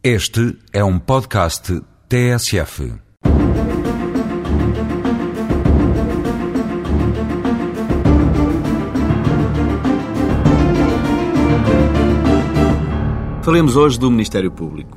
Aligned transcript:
Este 0.00 0.56
é 0.72 0.84
um 0.84 0.96
podcast 0.96 1.82
TSF. 2.08 2.92
Falemos 13.42 13.74
hoje 13.74 13.98
do 13.98 14.08
Ministério 14.08 14.52
Público. 14.52 14.96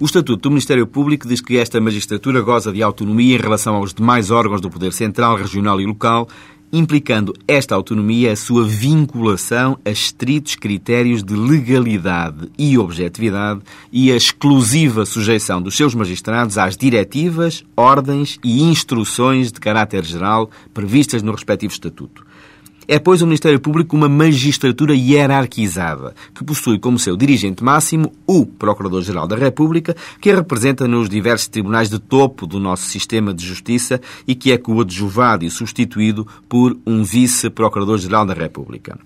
O 0.00 0.04
Estatuto 0.04 0.36
do 0.36 0.50
Ministério 0.50 0.86
Público 0.86 1.26
diz 1.26 1.40
que 1.40 1.56
esta 1.56 1.80
magistratura 1.80 2.40
goza 2.40 2.70
de 2.70 2.84
autonomia 2.84 3.34
em 3.34 3.40
relação 3.40 3.74
aos 3.74 3.92
demais 3.92 4.30
órgãos 4.30 4.60
do 4.60 4.70
Poder 4.70 4.92
Central, 4.92 5.38
Regional 5.38 5.80
e 5.80 5.86
Local, 5.86 6.28
implicando 6.72 7.34
esta 7.46 7.74
autonomia 7.74 8.32
a 8.32 8.36
sua 8.36 8.64
vinculação 8.64 9.78
a 9.84 9.90
estritos 9.90 10.54
critérios 10.54 11.22
de 11.22 11.34
legalidade 11.34 12.50
e 12.56 12.78
objetividade 12.78 13.60
e 13.92 14.12
a 14.12 14.16
exclusiva 14.16 15.04
sujeição 15.04 15.60
dos 15.60 15.76
seus 15.76 15.94
magistrados 15.94 16.58
às 16.58 16.76
diretivas, 16.76 17.64
ordens 17.76 18.38
e 18.44 18.62
instruções 18.62 19.50
de 19.52 19.60
caráter 19.60 20.04
geral 20.04 20.50
previstas 20.72 21.22
no 21.22 21.32
respectivo 21.32 21.72
Estatuto. 21.72 22.24
É, 22.92 22.98
pois, 22.98 23.22
o 23.22 23.24
Ministério 23.24 23.60
Público 23.60 23.94
uma 23.94 24.08
magistratura 24.08 24.92
hierarquizada, 24.96 26.12
que 26.34 26.42
possui 26.42 26.76
como 26.76 26.98
seu 26.98 27.16
dirigente 27.16 27.62
máximo 27.62 28.12
o 28.26 28.44
Procurador-Geral 28.44 29.28
da 29.28 29.36
República, 29.36 29.94
que 30.20 30.28
a 30.28 30.34
representa 30.34 30.88
nos 30.88 31.08
diversos 31.08 31.46
tribunais 31.46 31.88
de 31.88 32.00
topo 32.00 32.48
do 32.48 32.58
nosso 32.58 32.88
sistema 32.88 33.32
de 33.32 33.46
justiça 33.46 34.00
e 34.26 34.34
que 34.34 34.50
é 34.50 34.58
coadjuvado 34.58 35.44
e 35.44 35.50
substituído 35.52 36.26
por 36.48 36.76
um 36.84 37.04
Vice-Procurador-Geral 37.04 38.26
da 38.26 38.34
República. 38.34 38.98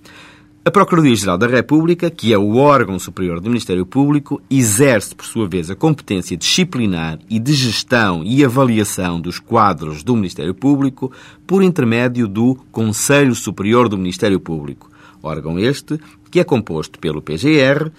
A 0.67 0.71
Procuradoria-Geral 0.71 1.37
da 1.37 1.47
República, 1.47 2.11
que 2.11 2.33
é 2.33 2.39
o 2.39 2.57
órgão 2.57 2.99
superior 2.99 3.39
do 3.39 3.51
Ministério 3.51 3.85
Público, 3.85 4.41
exerce, 4.51 5.15
por 5.15 5.27
sua 5.27 5.47
vez, 5.47 5.69
a 5.71 5.77
competência 5.77 6.39
disciplinar 6.39 7.19
e 7.29 7.39
de 7.39 7.53
gestão 7.53 8.23
e 8.25 8.43
avaliação 8.43 9.21
dos 9.21 9.39
quadros 9.39 10.03
do 10.03 10.17
Ministério 10.17 10.55
Público 10.55 11.13
por 11.47 11.63
intermédio 11.63 12.27
do 12.27 12.55
Conselho 12.73 13.35
Superior 13.35 13.91
do 13.91 13.99
Ministério 13.99 14.41
Público, 14.41 14.89
órgão 15.23 15.59
este 15.59 16.01
que 16.31 16.41
é 16.41 16.45
composto 16.45 16.99
pelo 16.99 17.21
PGR, 17.21 17.91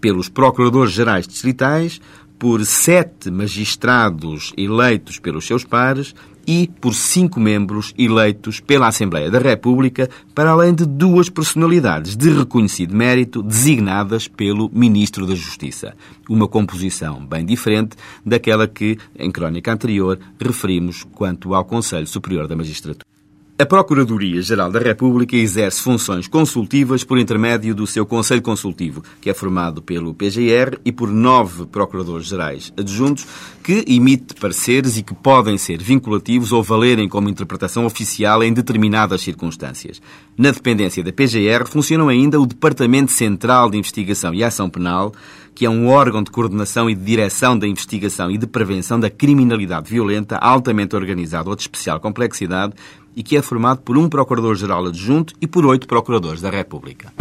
pelos 0.00 0.30
Procuradores-Gerais 0.30 1.28
Distritais, 1.28 2.00
por 2.38 2.64
sete 2.64 3.30
magistrados 3.30 4.54
eleitos 4.56 5.18
pelos 5.18 5.46
seus 5.46 5.62
pares 5.62 6.14
e 6.46 6.68
por 6.80 6.94
cinco 6.94 7.40
membros 7.40 7.94
eleitos 7.96 8.60
pela 8.60 8.88
Assembleia 8.88 9.30
da 9.30 9.38
República, 9.38 10.08
para 10.34 10.50
além 10.50 10.74
de 10.74 10.84
duas 10.84 11.28
personalidades 11.28 12.16
de 12.16 12.30
reconhecido 12.30 12.94
mérito 12.94 13.42
designadas 13.42 14.28
pelo 14.28 14.70
Ministro 14.72 15.26
da 15.26 15.34
Justiça. 15.34 15.94
Uma 16.28 16.48
composição 16.48 17.24
bem 17.24 17.44
diferente 17.44 17.96
daquela 18.24 18.66
que, 18.66 18.98
em 19.18 19.30
crónica 19.30 19.72
anterior, 19.72 20.18
referimos 20.40 21.04
quanto 21.12 21.54
ao 21.54 21.64
Conselho 21.64 22.06
Superior 22.06 22.46
da 22.46 22.56
Magistratura. 22.56 23.13
A 23.56 23.64
Procuradoria-Geral 23.64 24.68
da 24.72 24.80
República 24.80 25.36
exerce 25.36 25.80
funções 25.80 26.26
consultivas 26.26 27.04
por 27.04 27.18
intermédio 27.18 27.72
do 27.72 27.86
seu 27.86 28.04
Conselho 28.04 28.42
Consultivo, 28.42 29.00
que 29.20 29.30
é 29.30 29.34
formado 29.34 29.80
pelo 29.80 30.12
PGR 30.12 30.80
e 30.84 30.90
por 30.90 31.08
nove 31.08 31.64
Procuradores-Gerais 31.66 32.72
adjuntos, 32.76 33.24
que 33.62 33.84
emite 33.86 34.34
pareceres 34.34 34.96
e 34.96 35.04
que 35.04 35.14
podem 35.14 35.56
ser 35.56 35.80
vinculativos 35.80 36.50
ou 36.50 36.64
valerem 36.64 37.08
como 37.08 37.28
interpretação 37.28 37.86
oficial 37.86 38.42
em 38.42 38.52
determinadas 38.52 39.22
circunstâncias. 39.22 40.02
Na 40.36 40.50
dependência 40.50 41.04
da 41.04 41.12
PGR 41.12 41.64
funcionam 41.64 42.08
ainda 42.08 42.40
o 42.40 42.46
Departamento 42.46 43.12
Central 43.12 43.70
de 43.70 43.78
Investigação 43.78 44.34
e 44.34 44.42
Ação 44.42 44.68
Penal, 44.68 45.12
que 45.54 45.64
é 45.64 45.70
um 45.70 45.86
órgão 45.86 46.24
de 46.24 46.32
coordenação 46.32 46.90
e 46.90 46.94
de 46.96 47.04
direção 47.04 47.56
da 47.56 47.68
investigação 47.68 48.30
e 48.30 48.36
de 48.36 48.48
prevenção 48.48 48.98
da 48.98 49.08
criminalidade 49.08 49.88
violenta 49.88 50.36
altamente 50.38 50.96
organizado 50.96 51.48
ou 51.48 51.54
de 51.54 51.62
especial 51.62 52.00
complexidade, 52.00 52.74
e 53.16 53.22
que 53.22 53.36
é 53.36 53.42
formado 53.42 53.80
por 53.82 53.96
um 53.96 54.08
Procurador-Geral 54.08 54.86
Adjunto 54.86 55.34
e 55.40 55.46
por 55.46 55.64
oito 55.66 55.86
Procuradores 55.86 56.40
da 56.40 56.50
República. 56.50 57.12